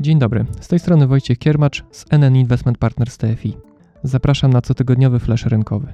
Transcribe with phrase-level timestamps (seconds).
[0.00, 3.56] Dzień dobry, z tej strony Wojciech Kiermacz z NN Investment Partners TFI.
[4.02, 5.92] Zapraszam na cotygodniowy flash rynkowy.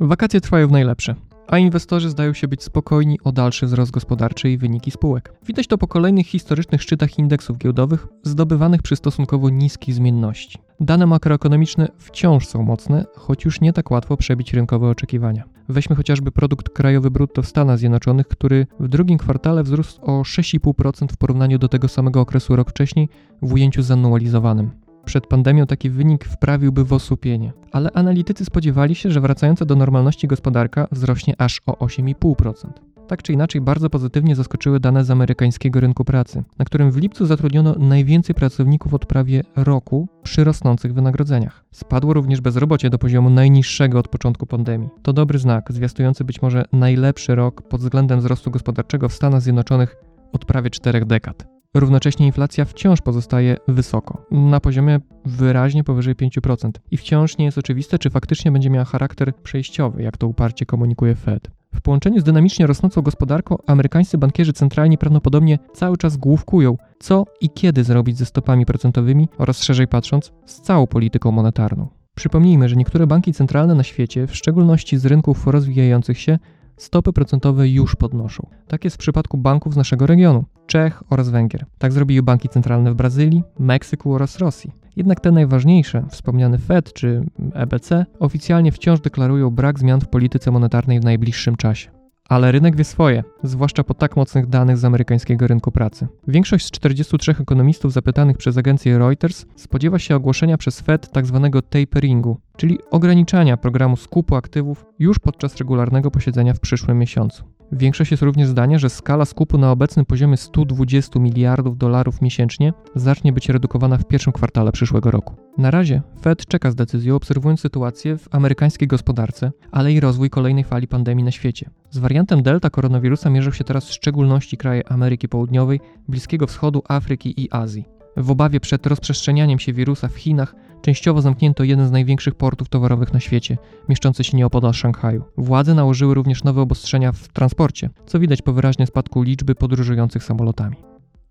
[0.00, 1.14] Wakacje trwają w najlepsze
[1.48, 5.32] a inwestorzy zdają się być spokojni o dalszy wzrost gospodarczy i wyniki spółek.
[5.46, 10.58] Widać to po kolejnych historycznych szczytach indeksów giełdowych zdobywanych przy stosunkowo niskiej zmienności.
[10.80, 15.44] Dane makroekonomiczne wciąż są mocne, choć już nie tak łatwo przebić rynkowe oczekiwania.
[15.68, 21.12] Weźmy chociażby produkt krajowy brutto w Stanach Zjednoczonych, który w drugim kwartale wzrósł o 6,5%
[21.12, 23.08] w porównaniu do tego samego okresu rok wcześniej
[23.42, 24.83] w ujęciu zanualizowanym.
[25.04, 30.26] Przed pandemią taki wynik wprawiłby w osłupienie, ale analitycy spodziewali się, że wracająca do normalności
[30.26, 32.68] gospodarka wzrośnie aż o 8,5%.
[33.08, 37.26] Tak czy inaczej, bardzo pozytywnie zaskoczyły dane z amerykańskiego rynku pracy, na którym w lipcu
[37.26, 41.64] zatrudniono najwięcej pracowników od prawie roku przy rosnących wynagrodzeniach.
[41.72, 44.88] Spadło również bezrobocie do poziomu najniższego od początku pandemii.
[45.02, 49.96] To dobry znak, zwiastujący być może najlepszy rok pod względem wzrostu gospodarczego w Stanach Zjednoczonych
[50.32, 51.53] od prawie czterech dekad.
[51.74, 56.70] Równocześnie inflacja wciąż pozostaje wysoko, na poziomie wyraźnie powyżej 5%.
[56.90, 61.14] I wciąż nie jest oczywiste, czy faktycznie będzie miała charakter przejściowy, jak to uparcie komunikuje
[61.14, 61.50] Fed.
[61.74, 67.50] W połączeniu z dynamicznie rosnącą gospodarką, amerykańscy bankierzy centralni prawdopodobnie cały czas główkują, co i
[67.50, 71.88] kiedy zrobić ze stopami procentowymi oraz szerzej patrząc, z całą polityką monetarną.
[72.14, 76.38] Przypomnijmy, że niektóre banki centralne na świecie, w szczególności z rynków rozwijających się,
[76.76, 78.46] stopy procentowe już podnoszą.
[78.68, 81.66] Tak jest w przypadku banków z naszego regionu, Czech oraz Węgier.
[81.78, 84.72] Tak zrobiły banki centralne w Brazylii, Meksyku oraz Rosji.
[84.96, 91.00] Jednak te najważniejsze, wspomniane Fed czy EBC, oficjalnie wciąż deklarują brak zmian w polityce monetarnej
[91.00, 91.90] w najbliższym czasie.
[92.28, 96.06] Ale rynek wie swoje, zwłaszcza po tak mocnych danych z amerykańskiego rynku pracy.
[96.28, 101.50] Większość z 43 ekonomistów zapytanych przez agencję Reuters spodziewa się ogłoszenia przez Fed tzw.
[101.52, 107.44] Tak taperingu, czyli ograniczania programu skupu aktywów już podczas regularnego posiedzenia w przyszłym miesiącu.
[107.72, 113.32] Większość jest również zdania, że skala skupu na obecnym poziomie 120 miliardów dolarów miesięcznie zacznie
[113.32, 115.34] być redukowana w pierwszym kwartale przyszłego roku.
[115.58, 120.64] Na razie Fed czeka z decyzją, obserwując sytuację w amerykańskiej gospodarce, ale i rozwój kolejnej
[120.64, 121.70] fali pandemii na świecie.
[121.90, 127.42] Z wariantem Delta koronawirusa mierzą się teraz w szczególności kraje Ameryki Południowej, Bliskiego Wschodu, Afryki
[127.42, 127.93] i Azji.
[128.16, 133.12] W obawie przed rozprzestrzenianiem się wirusa w Chinach częściowo zamknięto jeden z największych portów towarowych
[133.12, 133.58] na świecie,
[133.88, 135.24] mieszczący się nieopodal Szanghaju.
[135.36, 140.76] Władze nałożyły również nowe obostrzenia w transporcie, co widać po wyraźnym spadku liczby podróżujących samolotami.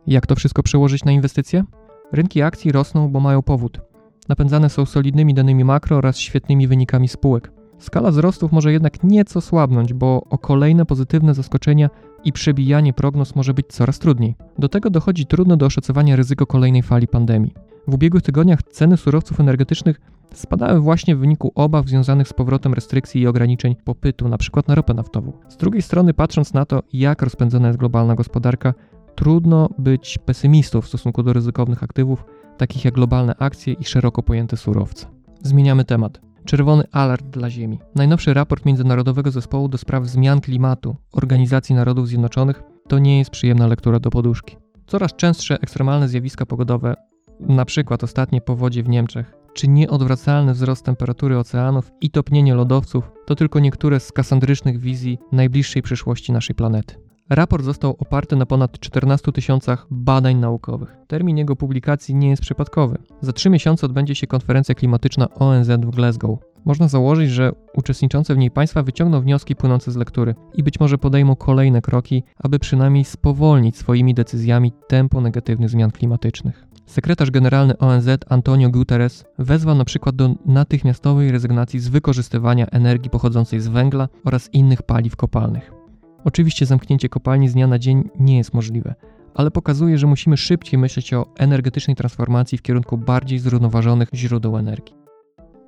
[0.08, 1.64] Jak to wszystko przełożyć na inwestycje?
[2.12, 3.82] Rynki akcji rosną, bo mają powód.
[4.30, 7.52] Napędzane są solidnymi danymi makro oraz świetnymi wynikami spółek.
[7.84, 11.90] Skala wzrostów może jednak nieco słabnąć, bo o kolejne pozytywne zaskoczenia
[12.24, 14.36] i przebijanie prognoz może być coraz trudniej.
[14.60, 17.54] Do tego dochodzi trudno do oszacowania ryzyko kolejnej fali pandemii.
[17.88, 20.02] W ubiegłych tygodniach ceny surowców energetycznych
[20.34, 24.62] spadały właśnie w wyniku obaw związanych z powrotem restrykcji i ograniczeń popytu, np.
[24.68, 25.32] na ropę naftową.
[25.50, 28.74] Z drugiej strony, patrząc na to, jak rozpędzona jest globalna gospodarka,
[29.16, 32.26] trudno być pesymistą w stosunku do ryzykownych aktywów,
[32.58, 35.08] takich jak globalne akcje i szeroko pojęte surowce.
[35.42, 36.33] Zmieniamy temat.
[36.46, 37.80] Czerwony alert dla Ziemi.
[37.96, 43.68] Najnowszy raport Międzynarodowego Zespołu do Spraw Zmian Klimatu Organizacji Narodów Zjednoczonych to nie jest przyjemna
[43.68, 44.58] lektura do poduszki.
[44.88, 46.96] Coraz częstsze ekstremalne zjawiska pogodowe,
[47.40, 53.36] na przykład ostatnie powodzie w Niemczech, czy nieodwracalny wzrost temperatury oceanów i topnienie lodowców, to
[53.36, 56.96] tylko niektóre z kasandrycznych wizji najbliższej przyszłości naszej planety.
[57.30, 60.96] Raport został oparty na ponad 14 tysiącach badań naukowych.
[61.08, 62.98] Termin jego publikacji nie jest przypadkowy.
[63.22, 66.40] Za trzy miesiące odbędzie się konferencja klimatyczna ONZ w Glasgow.
[66.66, 70.98] Można założyć, że uczestniczące w niej państwa wyciągną wnioski płynące z lektury i być może
[70.98, 76.66] podejmą kolejne kroki, aby przynajmniej spowolnić swoimi decyzjami tempo negatywnych zmian klimatycznych.
[76.86, 83.60] Sekretarz generalny ONZ Antonio Guterres wezwał na przykład do natychmiastowej rezygnacji z wykorzystywania energii pochodzącej
[83.60, 85.83] z węgla oraz innych paliw kopalnych.
[86.26, 88.96] Oczywiście zamknięcie kopalni z dnia na dzień nie jest możliwe,
[89.34, 94.96] ale pokazuje, że musimy szybciej myśleć o energetycznej transformacji w kierunku bardziej zrównoważonych źródeł energii.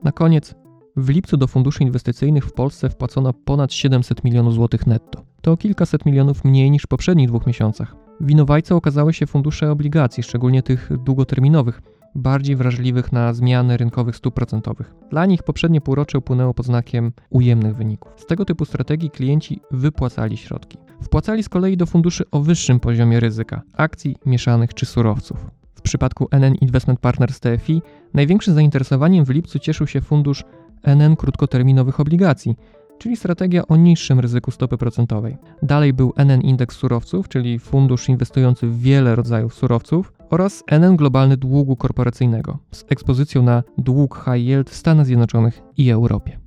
[0.03, 0.55] Na koniec,
[0.97, 5.25] w lipcu do funduszy inwestycyjnych w Polsce wpłacono ponad 700 milionów złotych netto.
[5.41, 7.95] To kilkaset milionów mniej niż w poprzednich dwóch miesiącach.
[8.21, 11.81] Winowajcą okazały się fundusze obligacji, szczególnie tych długoterminowych,
[12.15, 14.93] bardziej wrażliwych na zmiany rynkowych stóp procentowych.
[15.09, 18.11] Dla nich poprzednie półrocze upłynęło pod znakiem ujemnych wyników.
[18.17, 20.77] Z tego typu strategii klienci wypłacali środki.
[21.01, 25.49] Wpłacali z kolei do funduszy o wyższym poziomie ryzyka akcji, mieszanych czy surowców.
[25.75, 27.81] W przypadku NN Investment Partners TFI
[28.13, 30.43] największym zainteresowaniem w lipcu cieszył się fundusz
[30.83, 32.55] NN krótkoterminowych obligacji,
[32.97, 35.37] czyli strategia o niższym ryzyku stopy procentowej.
[35.61, 41.37] Dalej był NN Indeks Surowców, czyli fundusz inwestujący w wiele rodzajów surowców, oraz NN Globalny
[41.37, 46.39] Długu Korporacyjnego z ekspozycją na dług high yield w Stanach Zjednoczonych i Europie.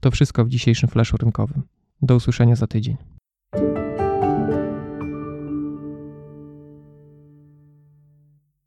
[0.00, 1.62] To wszystko w dzisiejszym flashu rynkowym.
[2.02, 2.96] Do usłyszenia za tydzień.